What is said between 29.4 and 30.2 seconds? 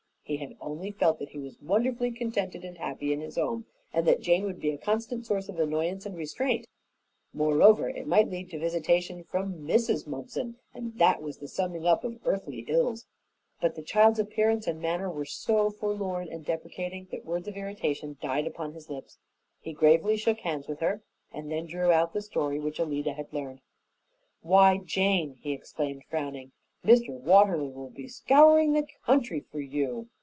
for you.